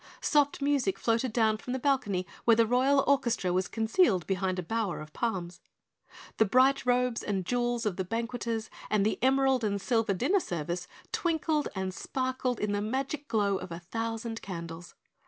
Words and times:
Soft 0.19 0.63
music 0.63 0.97
floated 0.97 1.31
down 1.31 1.57
from 1.57 1.73
the 1.73 1.77
balcony 1.79 2.25
where 2.43 2.55
the 2.55 2.65
Royal 2.65 3.03
orchestra 3.05 3.53
was 3.53 3.67
concealed 3.67 4.25
behind 4.25 4.57
a 4.57 4.63
bower 4.63 4.99
of 4.99 5.13
palms. 5.13 5.61
The 6.37 6.45
bright 6.45 6.87
robes 6.87 7.21
and 7.21 7.45
jewels 7.45 7.85
of 7.85 7.97
the 7.97 8.03
banqueters 8.03 8.71
and 8.89 9.05
the 9.05 9.21
emerald 9.21 9.63
and 9.63 9.79
silver 9.79 10.15
dinner 10.15 10.39
service 10.39 10.87
twinkled 11.11 11.67
and 11.75 11.93
sparkled 11.93 12.59
in 12.59 12.71
the 12.71 12.81
magic 12.81 13.27
glow 13.27 13.57
of 13.57 13.71
a 13.71 13.77
thousand 13.81 14.41
candles. 14.41 14.95